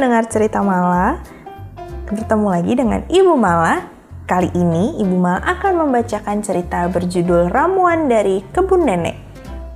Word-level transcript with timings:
pendengar 0.00 0.32
cerita 0.32 0.64
Mala. 0.64 1.20
Bertemu 2.08 2.48
lagi 2.48 2.72
dengan 2.72 3.04
Ibu 3.04 3.36
Mala. 3.36 3.84
Kali 4.24 4.48
ini 4.56 4.96
Ibu 4.96 5.12
Mala 5.12 5.44
akan 5.44 5.76
membacakan 5.76 6.40
cerita 6.40 6.88
berjudul 6.88 7.52
Ramuan 7.52 8.08
dari 8.08 8.40
Kebun 8.48 8.88
Nenek. 8.88 9.20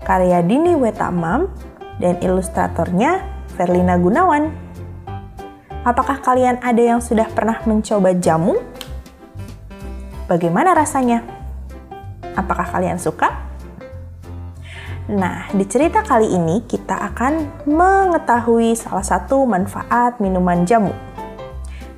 Karya 0.01 0.41
Dini 0.41 0.73
Wetamam 0.81 1.53
dan 2.01 2.17
ilustratornya 2.25 3.21
Verlina 3.53 4.01
Gunawan. 4.01 4.49
Apakah 5.85 6.25
kalian 6.25 6.57
ada 6.65 6.81
yang 6.81 7.05
sudah 7.05 7.29
pernah 7.29 7.61
mencoba 7.69 8.17
jamu? 8.17 8.57
Bagaimana 10.25 10.73
rasanya? 10.73 11.21
Apakah 12.33 12.65
kalian 12.73 12.97
suka? 12.97 13.44
Nah, 15.05 15.53
di 15.53 15.69
cerita 15.69 16.01
kali 16.01 16.33
ini 16.33 16.65
kita 16.65 16.97
akan 17.13 17.65
mengetahui 17.69 18.73
salah 18.73 19.05
satu 19.05 19.45
manfaat 19.45 20.17
minuman 20.17 20.65
jamu. 20.65 20.97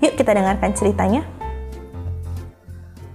Yuk 0.02 0.18
kita 0.18 0.34
dengarkan 0.34 0.74
ceritanya. 0.74 1.22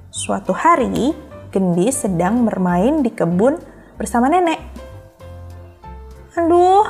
Suatu 0.08 0.56
hari, 0.56 1.12
Gendis 1.52 2.08
sedang 2.08 2.48
bermain 2.48 3.04
di 3.04 3.12
kebun 3.12 3.60
bersama 4.00 4.32
nenek. 4.32 4.64
Aduh, 6.40 6.88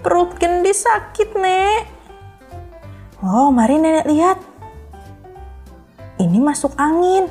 perut 0.00 0.32
Gendis 0.40 0.88
sakit, 0.88 1.36
Nek. 1.36 1.82
Oh, 3.20 3.52
mari 3.52 3.76
nenek 3.76 4.08
lihat. 4.08 4.40
Ini 6.16 6.40
masuk 6.40 6.72
angin. 6.80 7.28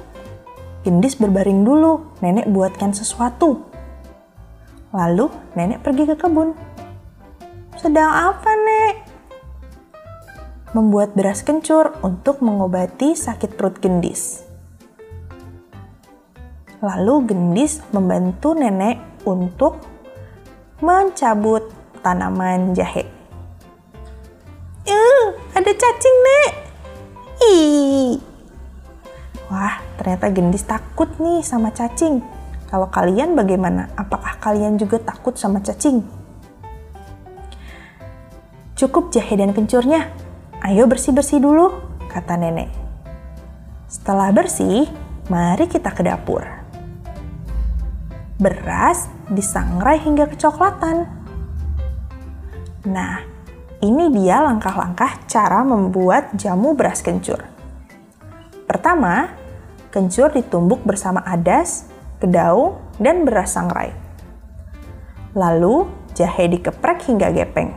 Gendis 0.85 1.17
berbaring 1.17 1.65
dulu, 1.65 2.13
nenek 2.21 2.45
buatkan 2.53 2.93
sesuatu. 2.93 3.65
Lalu 4.97 5.29
nenek 5.53 5.85
pergi 5.85 6.09
ke 6.09 6.17
kebun. 6.17 6.57
Sedang 7.77 8.09
apa, 8.09 8.49
Nek? 8.49 8.95
Membuat 10.73 11.13
beras 11.13 11.45
kencur 11.45 11.93
untuk 12.01 12.41
mengobati 12.41 13.13
sakit 13.13 13.53
perut 13.53 13.77
gendis. 13.77 14.41
Lalu 16.81 17.29
gendis 17.29 17.85
membantu 17.93 18.57
nenek 18.57 18.97
untuk 19.21 19.77
mencabut 20.81 21.69
tanaman 22.01 22.73
jahe. 22.73 23.05
Eh, 24.89 25.25
ada 25.53 25.71
cacing, 25.77 26.17
Nek. 26.25 26.51
Ih. 27.45 28.17
Wah, 29.53 29.77
ternyata 30.01 30.33
gendis 30.33 30.65
takut 30.65 31.07
nih 31.21 31.45
sama 31.45 31.69
cacing. 31.69 32.17
Kalau 32.67 32.91
kalian 32.91 33.31
bagaimana? 33.31 33.87
Apakah 33.95 34.43
kalian 34.43 34.75
juga 34.75 34.99
takut 34.99 35.39
sama 35.39 35.63
cacing? 35.63 36.03
Cukup 38.75 39.09
jahe 39.15 39.39
dan 39.39 39.55
kencurnya. 39.55 40.11
Ayo 40.59 40.83
bersih-bersih 40.85 41.39
dulu, 41.39 41.79
kata 42.11 42.35
nenek. 42.35 42.67
Setelah 43.87 44.35
bersih, 44.35 44.91
mari 45.31 45.71
kita 45.71 45.95
ke 45.95 46.03
dapur. 46.03 46.43
Beras 48.35 49.07
disangrai 49.31 50.03
hingga 50.03 50.27
kecoklatan. 50.27 51.07
Nah, 52.85 53.23
ini 53.79 54.11
dia 54.11 54.43
langkah-langkah 54.43 55.23
cara 55.25 55.63
membuat 55.63 56.35
jamu 56.35 56.75
beras 56.75 56.99
kencur. 56.99 57.41
Pertama, 58.67 59.31
kencur 59.89 60.35
ditumbuk 60.35 60.83
bersama 60.83 61.23
adas 61.23 61.87
kedau, 62.17 62.81
dan 62.97 63.23
beras 63.25 63.53
sangrai. 63.53 63.93
Lalu, 65.37 65.85
jahe 66.17 66.49
dikeprek 66.49 67.05
hingga 67.05 67.29
gepeng. 67.29 67.73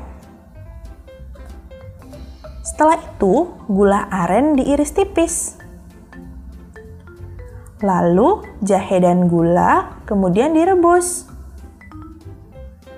Setelah 2.65 2.97
itu, 2.97 3.53
gula 3.69 4.09
aren 4.09 4.57
diiris 4.57 4.97
tipis. 4.97 5.61
Lalu, 7.85 8.45
jahe 8.65 8.97
dan 9.05 9.29
gula 9.29 10.01
kemudian 10.09 10.57
direbus. 10.57 11.29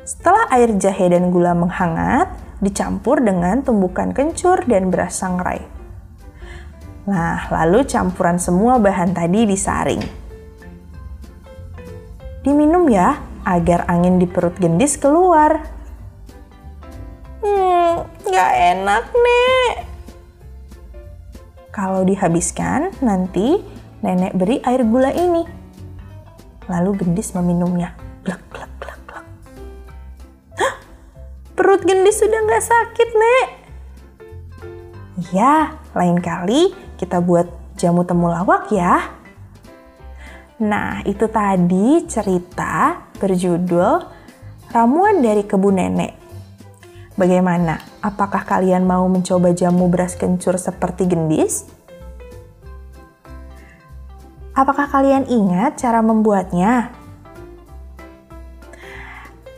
Setelah 0.02 0.46
air 0.54 0.74
jahe 0.78 1.10
dan 1.10 1.34
gula 1.34 1.54
menghangat, 1.54 2.30
dicampur 2.62 3.18
dengan 3.18 3.66
tumbukan 3.66 4.14
kencur 4.14 4.62
dan 4.70 4.94
beras 4.94 5.18
sangrai. 5.18 5.66
Nah, 7.02 7.50
lalu 7.50 7.82
campuran 7.82 8.38
semua 8.38 8.78
bahan 8.78 9.10
tadi 9.10 9.42
disaring. 9.42 10.21
Diminum 12.42 12.90
ya, 12.90 13.22
agar 13.46 13.86
angin 13.86 14.18
di 14.18 14.26
perut 14.26 14.58
gendis 14.58 14.98
keluar. 14.98 15.62
Hmm, 17.38 18.02
gak 18.26 18.52
enak, 18.74 19.04
Nek. 19.14 19.74
Kalau 21.70 22.02
dihabiskan, 22.02 22.90
nanti 22.98 23.62
nenek 24.02 24.34
beri 24.34 24.58
air 24.66 24.82
gula 24.82 25.14
ini. 25.14 25.46
Lalu 26.66 26.98
gendis 26.98 27.30
meminumnya. 27.30 27.94
Glek, 28.26 28.42
glek, 28.50 28.70
glek, 28.82 29.00
glek. 29.06 29.26
Hah? 30.58 30.74
Perut 31.54 31.86
gendis 31.86 32.18
sudah 32.18 32.42
gak 32.42 32.66
sakit, 32.66 33.08
Nek. 33.14 33.46
Iya, 35.30 35.78
lain 35.94 36.18
kali 36.18 36.74
kita 36.98 37.22
buat 37.22 37.46
jamu 37.78 38.02
temulawak 38.02 38.66
ya. 38.74 39.21
Nah, 40.62 41.02
itu 41.02 41.26
tadi 41.26 42.06
cerita 42.06 43.10
berjudul 43.18 44.22
Ramuan 44.70 45.18
dari 45.18 45.42
Kebun 45.42 45.74
Nenek. 45.74 46.14
Bagaimana? 47.18 47.82
Apakah 47.98 48.46
kalian 48.46 48.86
mau 48.86 49.04
mencoba 49.10 49.50
jamu 49.52 49.90
beras 49.90 50.14
kencur 50.14 50.54
seperti 50.56 51.10
gendis? 51.10 51.66
Apakah 54.54 54.86
kalian 54.86 55.26
ingat 55.26 55.82
cara 55.82 55.98
membuatnya? 55.98 56.94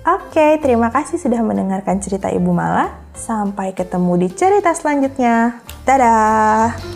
Oke, 0.09 0.56
terima 0.59 0.88
kasih 0.88 1.20
sudah 1.20 1.44
mendengarkan 1.44 2.00
cerita 2.00 2.32
Ibu 2.32 2.48
Mala. 2.48 2.97
Sampai 3.12 3.76
ketemu 3.76 4.25
di 4.25 4.28
cerita 4.32 4.72
selanjutnya. 4.72 5.60
Dadah! 5.84 6.94